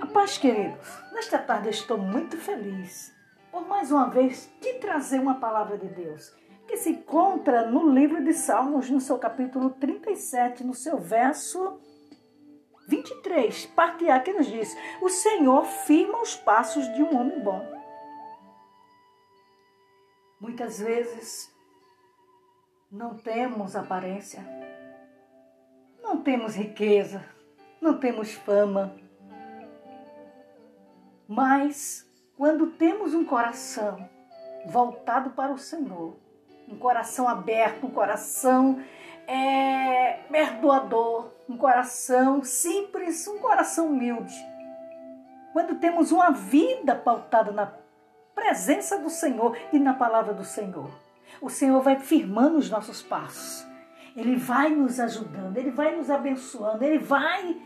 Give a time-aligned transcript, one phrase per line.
[0.00, 1.02] A paz, queridos.
[1.12, 3.14] Nesta tarde eu estou muito feliz
[3.50, 6.34] por mais uma vez te trazer uma palavra de Deus
[6.66, 11.78] que se encontra no livro de Salmos, no seu capítulo 37, no seu verso
[12.88, 17.62] 23, parte A, que nos diz: O Senhor firma os passos de um homem bom.
[20.40, 21.54] Muitas vezes
[22.90, 24.44] não temos aparência,
[26.02, 27.24] não temos riqueza,
[27.80, 28.96] não temos fama,
[31.28, 32.06] mas
[32.36, 34.08] quando temos um coração
[34.66, 36.16] voltado para o Senhor,
[36.68, 38.82] um coração aberto, um coração
[39.26, 44.34] é, perdoador, um coração simples, um coração humilde.
[45.52, 47.72] Quando temos uma vida pautada na
[48.34, 50.90] presença do Senhor e na palavra do Senhor,
[51.40, 53.66] o Senhor vai firmando os nossos passos.
[54.16, 57.56] Ele vai nos ajudando, ele vai nos abençoando, ele vai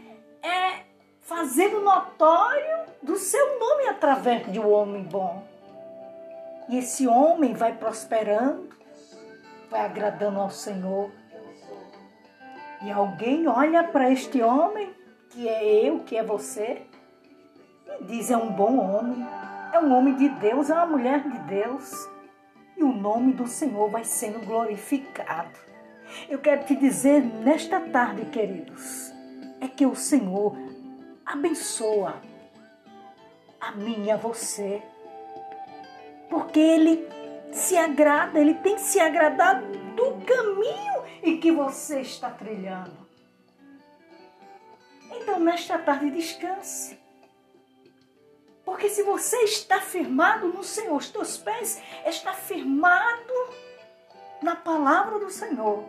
[0.43, 0.85] é,
[1.21, 2.87] fazendo notório
[3.19, 5.43] seu nome através de um homem bom.
[6.69, 8.69] E esse homem vai prosperando,
[9.71, 11.11] vai agradando ao Senhor.
[12.83, 14.95] E alguém olha para este homem,
[15.31, 16.83] que é eu, que é você,
[18.01, 19.27] e diz: é um bom homem,
[19.73, 21.91] é um homem de Deus, é uma mulher de Deus.
[22.77, 25.59] E o nome do Senhor vai sendo glorificado.
[26.29, 29.13] Eu quero te dizer nesta tarde, queridos,
[29.61, 30.57] é que o Senhor
[31.27, 32.15] abençoa
[33.69, 34.83] a mim e a você.
[36.31, 37.07] Porque Ele
[37.53, 42.97] se agrada, Ele tem se agradado do caminho em que você está trilhando.
[45.11, 46.99] Então, nesta tarde, descanse.
[48.65, 53.57] Porque se você está firmado no Senhor, os teus pés estão firmados
[54.43, 55.85] na palavra do Senhor,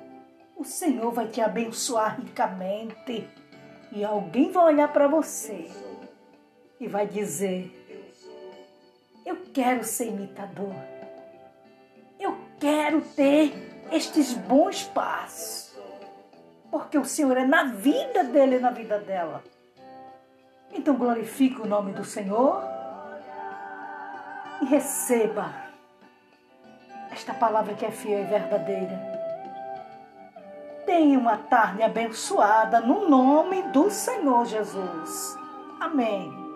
[0.56, 3.30] o Senhor vai te abençoar ricamente.
[3.92, 5.70] E alguém vai olhar para você
[6.80, 7.72] e vai dizer:
[9.26, 10.74] Eu quero ser imitador.
[12.20, 13.54] Eu quero ter
[13.92, 15.70] estes bons passos.
[16.72, 19.44] Porque o Senhor é na vida dele e na vida dela.
[20.72, 22.64] Então glorifique o nome do Senhor
[24.62, 25.52] e receba
[27.12, 29.20] esta palavra que é fiel e verdadeira.
[30.86, 35.36] Tenha uma tarde abençoada no nome do Senhor Jesus.
[35.80, 36.49] Amém.